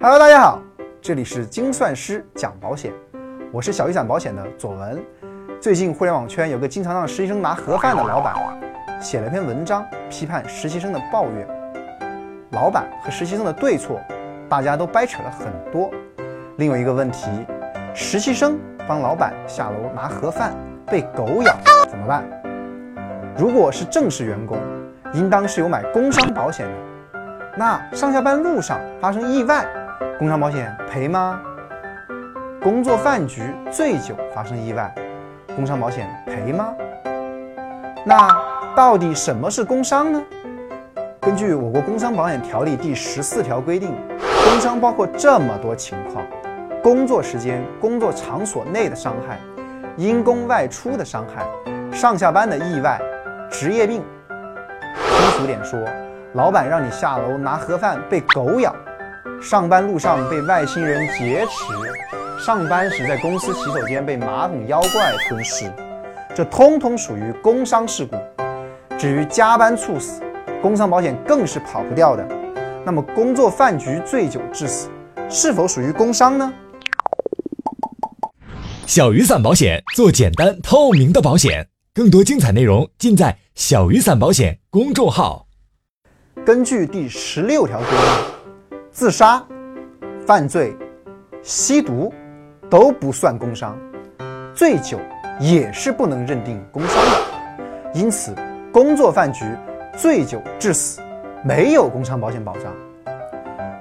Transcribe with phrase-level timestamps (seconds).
[0.00, 0.62] Hello，大家好，
[1.02, 2.92] 这里是精算师讲保险，
[3.50, 5.04] 我是小雨伞保险的左文。
[5.60, 8.32] 最近互联网圈有个经常让实习生拿盒饭的老板，
[9.00, 11.48] 写了篇文章批判实习生的抱怨。
[12.52, 14.00] 老板和实习生的对错，
[14.48, 15.90] 大家都掰扯了很多。
[16.58, 17.28] 另有一个问题，
[17.92, 20.54] 实习生帮老板下楼拿盒饭
[20.86, 21.56] 被狗咬
[21.90, 22.22] 怎么办？
[23.36, 24.58] 如果是正式员工，
[25.12, 26.72] 应当是有买工伤保险的。
[27.56, 29.66] 那上下班路上发生意外，
[30.18, 31.40] 工伤保险赔吗？
[32.62, 34.92] 工作饭局醉酒发生意外，
[35.54, 36.74] 工伤保险赔吗？
[38.04, 38.28] 那
[38.76, 40.22] 到底什么是工伤呢？
[41.20, 43.94] 根据我国工伤保险条例第十四条规定，
[44.44, 46.24] 工伤包括这么多情况：
[46.82, 49.38] 工作时间、工作场所内的伤害，
[49.96, 51.44] 因公外出的伤害，
[51.90, 53.00] 上下班的意外，
[53.50, 54.02] 职业病。
[54.28, 55.78] 通俗点说，
[56.34, 58.74] 老板让你下楼拿盒饭被狗咬，
[59.40, 65.72] 上班路上被外星人劫持，上班时在公司洗手间被马桶妖怪吞噬，
[66.34, 68.16] 这通通属于工伤事故。
[68.98, 70.20] 至于加班猝死，
[70.60, 72.26] 工伤保险更是跑不掉的。
[72.84, 74.88] 那么，工作饭局醉酒致死，
[75.28, 76.52] 是否属于工伤呢？
[78.86, 85.46] 小雨伞保险做简单透明的保险，更多精彩内容尽在小雨伞保险公众号。
[86.46, 87.98] 根据第十六条规定，
[88.98, 89.40] 自杀、
[90.26, 90.76] 犯罪、
[91.40, 92.12] 吸毒
[92.68, 93.78] 都不算工伤，
[94.52, 94.98] 醉酒
[95.38, 97.60] 也是不能认定工伤的。
[97.94, 98.34] 因此，
[98.72, 99.44] 工作饭局
[99.96, 101.00] 醉酒致死
[101.44, 102.74] 没有工伤保险保障。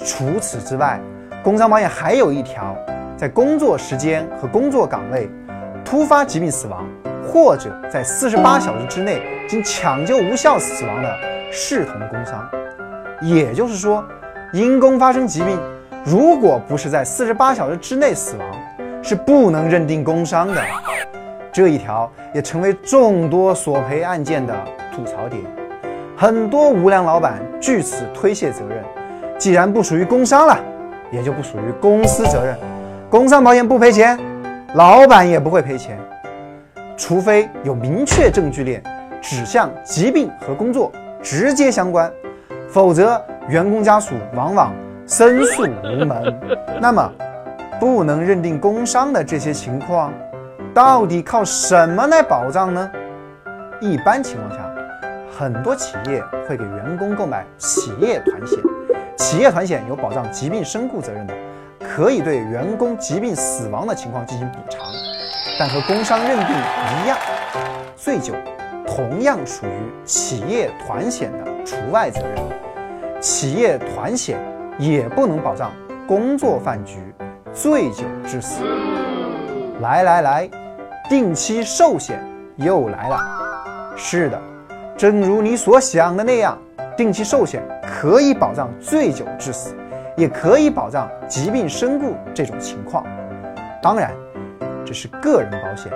[0.00, 1.00] 除此之外，
[1.44, 2.76] 工伤保险还有一条，
[3.16, 5.30] 在工作时间和工作岗位
[5.84, 6.84] 突发疾病死亡，
[7.24, 11.16] 或者在四十八小时之内经抢救无效死亡的，
[11.52, 12.44] 视同工伤。
[13.22, 14.04] 也就是说，
[14.54, 15.58] 因公发生疾病，
[16.04, 18.46] 如果不是在四十八小时之内死亡，
[19.02, 20.62] 是不能认定工伤的。
[21.52, 24.54] 这一条也成为众多索赔案件的
[24.94, 25.42] 吐槽点，
[26.16, 28.78] 很多无良老板据此推卸责任。
[29.36, 30.56] 既然不属于工伤了，
[31.10, 32.56] 也就不属于公司责任。
[33.10, 34.16] 工伤保险不赔钱，
[34.74, 35.98] 老板也不会赔钱，
[36.96, 38.80] 除非有明确证据链
[39.20, 42.08] 指向疾病和工作直接相关，
[42.68, 44.72] 否则员工家属往往
[45.06, 46.40] 申诉无门。
[46.80, 47.12] 那么，
[47.78, 50.12] 不能认定工伤的这些情况，
[50.72, 52.90] 到底靠什么来保障呢？
[53.80, 54.74] 一般情况下，
[55.36, 58.58] 很多企业会给员工购买企业团险。
[59.16, 61.34] 企业团险有保障疾病身故责任的，
[61.80, 64.80] 可以对员工疾病死亡的情况进行补偿，
[65.58, 67.18] 但和工伤认定一样，
[67.94, 68.32] 醉酒
[68.86, 72.63] 同样属于企业团险的除外责任。
[73.24, 74.38] 企业团险
[74.76, 75.72] 也不能保障
[76.06, 76.98] 工作饭局
[77.54, 78.62] 醉酒致死。
[79.80, 80.50] 来来来，
[81.08, 82.22] 定期寿险
[82.56, 83.18] 又来了。
[83.96, 84.38] 是的，
[84.94, 86.58] 正如你所想的那样。
[86.98, 89.74] 定期寿险可以保障醉酒致死，
[90.18, 93.06] 也可以保障疾病身故这种情况。
[93.80, 94.12] 当然，
[94.84, 95.90] 这是个人保险，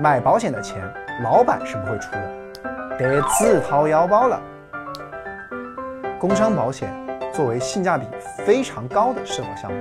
[0.00, 0.82] 买保险的钱
[1.22, 4.42] 老板是不会出的，得自掏腰包了。
[6.18, 6.92] 工伤保险
[7.32, 8.04] 作为性价比
[8.44, 9.78] 非常高的社保项目，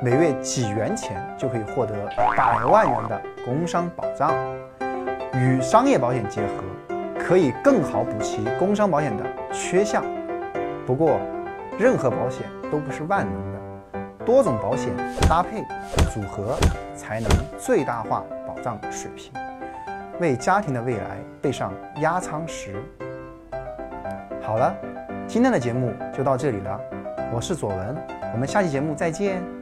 [0.00, 1.92] 每月几元钱就可以获得
[2.36, 4.32] 百万元的工伤保障，
[5.34, 6.62] 与商业保险结合。
[7.18, 10.04] 可以更好补齐工伤保险的缺项。
[10.86, 11.18] 不过，
[11.78, 14.92] 任何保险都不是万能的，多种保险
[15.28, 15.64] 搭配
[16.12, 16.56] 组合
[16.94, 17.28] 才能
[17.58, 19.32] 最大化保障水平，
[20.20, 22.74] 为家庭的未来备上压舱石。
[24.42, 24.74] 好了，
[25.26, 26.78] 今天的节目就到这里了，
[27.32, 27.96] 我是左文，
[28.34, 29.61] 我们下期节目再见。